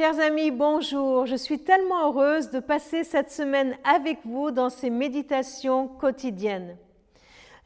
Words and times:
Chers 0.00 0.18
amis, 0.18 0.50
bonjour. 0.50 1.26
Je 1.26 1.36
suis 1.36 1.58
tellement 1.58 2.06
heureuse 2.06 2.48
de 2.48 2.58
passer 2.58 3.04
cette 3.04 3.30
semaine 3.30 3.76
avec 3.84 4.20
vous 4.24 4.50
dans 4.50 4.70
ces 4.70 4.88
méditations 4.88 5.88
quotidiennes. 5.88 6.78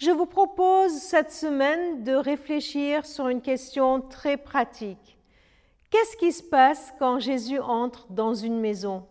Je 0.00 0.10
vous 0.10 0.26
propose 0.26 0.90
cette 0.94 1.30
semaine 1.30 2.02
de 2.02 2.12
réfléchir 2.12 3.06
sur 3.06 3.28
une 3.28 3.40
question 3.40 4.00
très 4.00 4.36
pratique. 4.36 5.16
Qu'est-ce 5.90 6.16
qui 6.16 6.32
se 6.32 6.42
passe 6.42 6.92
quand 6.98 7.20
Jésus 7.20 7.60
entre 7.60 8.08
dans 8.10 8.34
une 8.34 8.58
maison? 8.58 9.06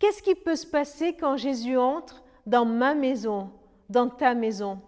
Qu'est-ce 0.00 0.20
qui 0.20 0.34
peut 0.34 0.56
se 0.56 0.66
passer 0.66 1.12
quand 1.12 1.36
Jésus 1.36 1.76
entre 1.76 2.24
dans 2.44 2.64
ma 2.64 2.96
maison, 2.96 3.50
dans 3.88 4.08
ta 4.08 4.34
maison? 4.34 4.80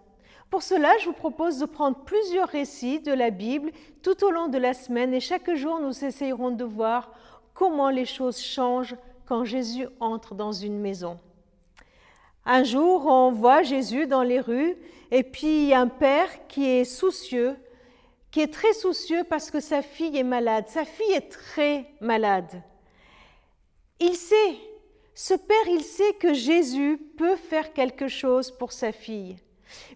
Pour 0.49 0.61
cela, 0.61 0.89
je 0.99 1.05
vous 1.05 1.13
propose 1.13 1.59
de 1.59 1.65
prendre 1.65 2.03
plusieurs 2.03 2.49
récits 2.49 2.99
de 2.99 3.13
la 3.13 3.29
Bible 3.29 3.71
tout 4.03 4.25
au 4.25 4.31
long 4.31 4.49
de 4.49 4.57
la 4.57 4.73
semaine 4.73 5.13
et 5.13 5.21
chaque 5.21 5.53
jour, 5.55 5.79
nous 5.79 6.03
essayerons 6.03 6.51
de 6.51 6.65
voir 6.65 7.11
comment 7.57 7.89
les 7.89 8.05
choses 8.05 8.39
changent 8.39 8.95
quand 9.25 9.43
Jésus 9.43 9.87
entre 9.99 10.35
dans 10.35 10.51
une 10.51 10.79
maison. 10.79 11.19
Un 12.45 12.63
jour, 12.63 13.07
on 13.07 13.31
voit 13.31 13.63
Jésus 13.63 14.05
dans 14.05 14.21
les 14.21 14.39
rues 14.39 14.77
et 15.09 15.23
puis 15.23 15.73
un 15.73 15.87
père 15.87 16.29
qui 16.47 16.69
est 16.69 16.85
soucieux, 16.85 17.55
qui 18.29 18.41
est 18.41 18.53
très 18.53 18.73
soucieux 18.73 19.23
parce 19.27 19.49
que 19.49 19.59
sa 19.59 19.81
fille 19.81 20.17
est 20.17 20.23
malade. 20.23 20.65
Sa 20.67 20.85
fille 20.85 21.11
est 21.13 21.29
très 21.29 21.87
malade. 21.99 22.61
Il 23.99 24.15
sait, 24.15 24.55
ce 25.15 25.33
père, 25.33 25.67
il 25.67 25.83
sait 25.83 26.13
que 26.19 26.35
Jésus 26.35 26.99
peut 27.17 27.35
faire 27.35 27.73
quelque 27.73 28.07
chose 28.07 28.51
pour 28.51 28.71
sa 28.71 28.91
fille. 28.91 29.35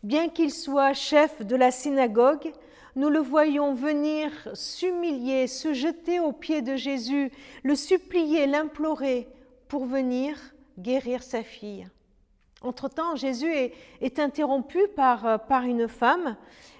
Bien 0.01 0.29
qu'il 0.29 0.51
soit 0.51 0.93
chef 0.93 1.45
de 1.45 1.55
la 1.55 1.69
synagogue, 1.69 2.51
nous 2.95 3.09
le 3.09 3.19
voyons 3.19 3.73
venir 3.73 4.31
s'humilier, 4.53 5.47
se 5.47 5.73
jeter 5.73 6.19
aux 6.19 6.31
pieds 6.31 6.61
de 6.61 6.75
Jésus, 6.75 7.31
le 7.63 7.75
supplier, 7.75 8.47
l'implorer 8.47 9.27
pour 9.67 9.85
venir 9.85 10.37
guérir 10.77 11.23
sa 11.23 11.43
fille. 11.43 11.87
Entre-temps, 12.61 13.15
Jésus 13.15 13.51
est, 14.01 14.19
interrompu 14.19 14.79
par, 14.95 15.45
par 15.47 15.63
une 15.63 15.87
femme, 15.87 16.35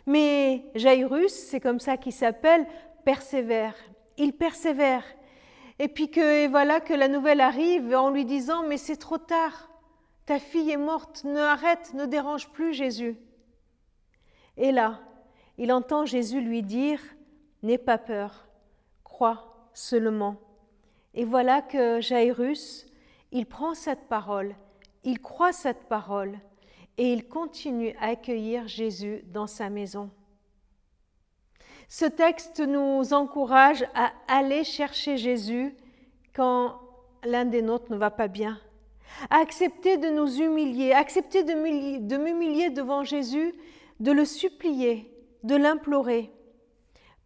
mais 0.06 0.66
Jairus, 0.76 1.34
c'est 1.34 1.60
comme 1.60 1.80
ça 1.80 1.98
qu'il 1.98 2.14
s'appelle, 2.14 2.68
persévère. 3.04 3.76
Il 4.18 4.34
persévère. 4.34 5.04
Et 5.80 5.88
puis 5.88 6.12
que 6.12 6.48
voilà 6.48 6.80
que 6.80 6.94
la 6.94 7.08
nouvelle 7.08 7.42
arrive 7.42 7.96
en 7.96 8.12
lui 8.12 8.26
disant 8.26 8.64
mais 8.68 8.78
c'est 8.78 8.98
trop 8.98 9.18
tard, 9.18 9.70
ta 10.26 10.38
fille 10.38 10.72
est 10.72 10.78
morte, 10.78 11.24
ne 11.24 11.40
arrête, 11.40 11.94
ne 11.96 12.06
dérange 12.06 12.50
plus 12.50 12.74
Jésus. 12.74 13.18
Et 14.58 14.72
là, 14.72 15.00
il 15.58 15.72
entend 15.72 16.06
Jésus 16.06 16.42
lui 16.42 16.64
dire 16.64 17.00
N'aie 17.64 17.78
pas 17.78 17.98
peur, 17.98 18.48
crois 19.04 19.70
seulement. 19.74 20.38
Et 21.14 21.26
voilà 21.26 21.62
que 21.62 22.02
Jairus, 22.02 22.88
il 23.32 23.46
prend 23.46 23.74
cette 23.74 24.08
parole, 24.08 24.56
il 25.04 25.20
croit 25.20 25.54
cette 25.54 25.84
parole 25.84 26.40
et 26.98 27.14
il 27.14 27.28
continue 27.28 27.96
à 28.00 28.08
accueillir 28.08 28.68
Jésus 28.68 29.24
dans 29.28 29.48
sa 29.48 29.70
maison. 29.70 30.10
Ce 31.88 32.06
texte 32.06 32.62
nous 32.62 33.14
encourage 33.14 33.86
à 33.94 34.12
aller 34.28 34.64
chercher 34.64 35.18
Jésus 35.18 35.76
quand 36.34 36.80
l'un 37.24 37.46
des 37.46 37.62
nôtres 37.62 37.92
ne 37.92 37.98
va 37.98 38.12
pas 38.12 38.30
bien, 38.30 38.60
à 39.30 39.38
accepter 39.38 39.98
de 39.98 40.10
nous 40.10 40.40
humilier, 40.40 40.94
accepter 40.94 41.44
de 41.44 42.18
m'humilier 42.18 42.70
devant 42.70 43.04
Jésus, 43.04 43.54
de 44.00 44.12
le 44.12 44.26
supplier, 44.26 45.11
de 45.44 45.56
l'implorer. 45.56 46.32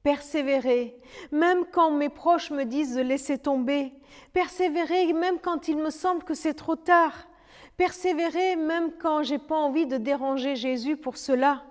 Persévérer, 0.04 0.96
même 1.32 1.66
quand 1.72 1.90
mes 1.90 2.10
proches 2.10 2.52
me 2.52 2.64
disent 2.64 2.96
de 2.96 3.02
laisser 3.02 3.40
tomber. 3.40 3.92
Persévérer, 4.34 5.12
même 5.14 5.40
quand 5.40 5.68
il 5.68 5.78
me 5.78 5.90
semble 5.90 6.24
que 6.24 6.36
c'est 6.36 6.54
trop 6.54 6.76
tard. 6.76 7.28
Persévérer, 7.76 8.56
même 8.56 8.92
quand 9.00 9.24
j'ai 9.24 9.40
pas 9.40 9.56
envie 9.56 9.88
de 9.88 9.98
déranger 9.98 10.56
Jésus 10.56 10.96
pour 10.96 11.18
cela. 11.18 11.64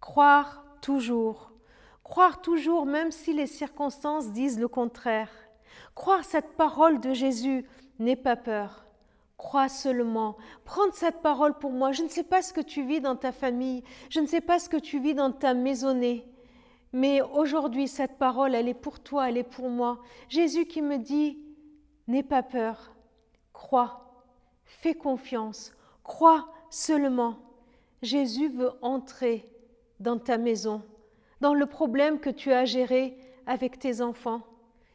Croire 0.00 0.64
toujours. 0.80 1.52
Croire 2.04 2.40
toujours, 2.40 2.86
même 2.86 3.10
si 3.10 3.32
les 3.32 3.48
circonstances 3.48 4.30
disent 4.30 4.60
le 4.60 4.68
contraire. 4.68 5.30
Croire 5.96 6.24
cette 6.24 6.56
parole 6.56 7.00
de 7.00 7.12
Jésus, 7.12 7.66
n'aie 7.98 8.14
pas 8.14 8.36
peur. 8.36 8.85
Crois 9.36 9.68
seulement. 9.68 10.36
Prends 10.64 10.90
cette 10.92 11.20
parole 11.20 11.58
pour 11.58 11.70
moi. 11.70 11.92
Je 11.92 12.02
ne 12.02 12.08
sais 12.08 12.24
pas 12.24 12.42
ce 12.42 12.52
que 12.52 12.60
tu 12.60 12.82
vis 12.82 13.00
dans 13.00 13.16
ta 13.16 13.32
famille. 13.32 13.84
Je 14.08 14.20
ne 14.20 14.26
sais 14.26 14.40
pas 14.40 14.58
ce 14.58 14.68
que 14.68 14.76
tu 14.76 14.98
vis 14.98 15.14
dans 15.14 15.32
ta 15.32 15.52
maisonnée. 15.52 16.26
Mais 16.92 17.20
aujourd'hui, 17.20 17.88
cette 17.88 18.16
parole, 18.16 18.54
elle 18.54 18.68
est 18.68 18.74
pour 18.74 19.00
toi, 19.00 19.28
elle 19.28 19.36
est 19.36 19.42
pour 19.42 19.68
moi. 19.68 19.98
Jésus 20.28 20.64
qui 20.64 20.80
me 20.80 20.96
dit, 20.96 21.38
n'aie 22.08 22.22
pas 22.22 22.42
peur. 22.42 22.94
Crois. 23.52 24.02
Fais 24.64 24.94
confiance. 24.94 25.72
Crois 26.02 26.48
seulement. 26.70 27.36
Jésus 28.02 28.48
veut 28.48 28.72
entrer 28.82 29.48
dans 30.00 30.18
ta 30.18 30.38
maison, 30.38 30.82
dans 31.40 31.54
le 31.54 31.66
problème 31.66 32.20
que 32.20 32.30
tu 32.30 32.52
as 32.52 32.64
géré 32.64 33.18
avec 33.46 33.78
tes 33.78 34.00
enfants. 34.00 34.42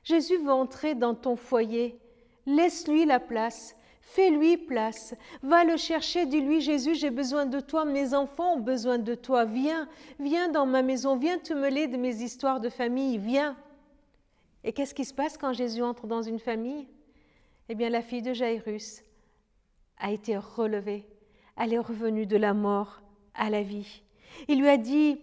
Jésus 0.03 0.37
veut 0.37 0.51
entrer 0.51 0.95
dans 0.95 1.15
ton 1.15 1.35
foyer. 1.35 1.99
Laisse-lui 2.45 3.05
la 3.05 3.19
place. 3.19 3.75
Fais-lui 4.01 4.57
place. 4.57 5.15
Va 5.41 5.63
le 5.63 5.77
chercher. 5.77 6.25
Dis-lui, 6.25 6.59
Jésus, 6.59 6.95
j'ai 6.95 7.11
besoin 7.11 7.45
de 7.45 7.59
toi. 7.59 7.85
Mes 7.85 8.13
enfants 8.13 8.55
ont 8.55 8.59
besoin 8.59 8.97
de 8.97 9.15
toi. 9.15 9.45
Viens, 9.45 9.87
viens 10.19 10.49
dans 10.49 10.65
ma 10.65 10.81
maison. 10.81 11.15
Viens 11.15 11.37
te 11.37 11.53
mêler 11.53 11.87
de 11.87 11.97
mes 11.97 12.21
histoires 12.21 12.59
de 12.59 12.69
famille. 12.69 13.17
Viens. 13.17 13.55
Et 14.63 14.73
qu'est-ce 14.73 14.93
qui 14.93 15.05
se 15.05 15.13
passe 15.13 15.37
quand 15.37 15.53
Jésus 15.53 15.81
entre 15.81 16.07
dans 16.07 16.21
une 16.21 16.39
famille? 16.39 16.87
Eh 17.69 17.75
bien, 17.75 17.89
la 17.89 18.01
fille 18.01 18.21
de 18.21 18.33
Jairus 18.33 19.01
a 19.97 20.11
été 20.11 20.35
relevée. 20.35 21.07
Elle 21.57 21.73
est 21.73 21.79
revenue 21.79 22.25
de 22.25 22.37
la 22.37 22.53
mort 22.53 23.01
à 23.33 23.49
la 23.49 23.61
vie. 23.61 24.03
Il 24.47 24.59
lui 24.59 24.67
a 24.67 24.77
dit, 24.77 25.19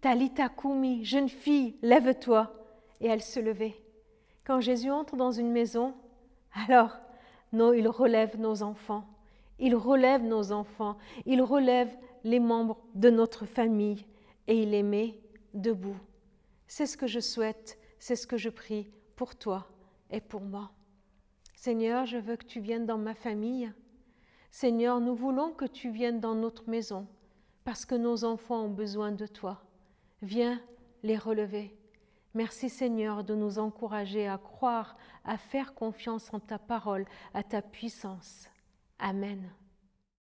Talita 0.00 0.48
Kumi, 0.48 1.04
jeune 1.04 1.28
fille, 1.28 1.76
lève-toi. 1.82 2.54
Et 3.00 3.08
elle 3.08 3.22
se 3.22 3.40
levait. 3.40 3.74
Quand 4.44 4.60
Jésus 4.60 4.90
entre 4.90 5.16
dans 5.16 5.32
une 5.32 5.50
maison, 5.50 5.94
alors 6.68 6.98
non, 7.52 7.72
il 7.72 7.88
relève 7.88 8.38
nos 8.38 8.62
enfants. 8.62 9.04
Il 9.58 9.74
relève 9.74 10.22
nos 10.22 10.52
enfants. 10.52 10.96
Il 11.26 11.42
relève 11.42 11.94
les 12.24 12.40
membres 12.40 12.78
de 12.94 13.10
notre 13.10 13.46
famille 13.46 14.06
et 14.46 14.62
il 14.62 14.70
les 14.70 14.82
met 14.82 15.20
debout. 15.54 15.98
C'est 16.66 16.86
ce 16.86 16.96
que 16.96 17.06
je 17.06 17.20
souhaite, 17.20 17.78
c'est 17.98 18.16
ce 18.16 18.26
que 18.26 18.36
je 18.36 18.50
prie 18.50 18.90
pour 19.16 19.36
toi 19.36 19.66
et 20.10 20.20
pour 20.20 20.40
moi. 20.40 20.70
Seigneur, 21.54 22.06
je 22.06 22.18
veux 22.18 22.36
que 22.36 22.44
tu 22.44 22.60
viennes 22.60 22.86
dans 22.86 22.98
ma 22.98 23.14
famille. 23.14 23.72
Seigneur, 24.50 25.00
nous 25.00 25.14
voulons 25.14 25.52
que 25.52 25.64
tu 25.64 25.90
viennes 25.90 26.20
dans 26.20 26.34
notre 26.34 26.68
maison 26.68 27.06
parce 27.64 27.84
que 27.84 27.94
nos 27.94 28.24
enfants 28.24 28.64
ont 28.64 28.70
besoin 28.70 29.12
de 29.12 29.26
toi. 29.26 29.62
Viens 30.22 30.60
les 31.02 31.16
relever. 31.16 31.77
Merci 32.34 32.68
Seigneur 32.68 33.24
de 33.24 33.34
nous 33.34 33.58
encourager 33.58 34.28
à 34.28 34.38
croire, 34.38 34.96
à 35.24 35.38
faire 35.38 35.74
confiance 35.74 36.32
en 36.32 36.40
ta 36.40 36.58
parole, 36.58 37.06
à 37.34 37.42
ta 37.42 37.62
puissance. 37.62 38.48
Amen. 38.98 39.50